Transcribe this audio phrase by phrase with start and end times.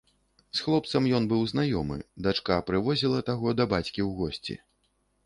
[0.59, 1.97] З хлопцам ён быў знаёмы,
[2.29, 4.57] дачка прывозіла таго да бацькі ў госці.